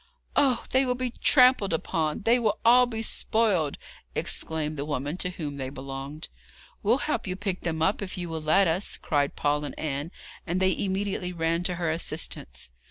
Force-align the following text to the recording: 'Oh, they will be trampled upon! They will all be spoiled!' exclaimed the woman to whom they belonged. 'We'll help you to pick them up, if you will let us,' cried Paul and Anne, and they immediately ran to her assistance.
'Oh, 0.35 0.63
they 0.71 0.83
will 0.83 0.95
be 0.95 1.11
trampled 1.11 1.73
upon! 1.73 2.21
They 2.23 2.39
will 2.39 2.57
all 2.65 2.87
be 2.87 3.03
spoiled!' 3.03 3.77
exclaimed 4.15 4.75
the 4.75 4.83
woman 4.83 5.15
to 5.17 5.29
whom 5.29 5.57
they 5.57 5.69
belonged. 5.69 6.27
'We'll 6.81 6.97
help 7.05 7.27
you 7.27 7.35
to 7.35 7.39
pick 7.39 7.61
them 7.61 7.83
up, 7.83 8.01
if 8.01 8.17
you 8.17 8.27
will 8.27 8.41
let 8.41 8.67
us,' 8.67 8.97
cried 8.97 9.35
Paul 9.35 9.63
and 9.63 9.77
Anne, 9.77 10.09
and 10.47 10.59
they 10.59 10.75
immediately 10.75 11.31
ran 11.33 11.61
to 11.65 11.75
her 11.75 11.91
assistance. 11.91 12.71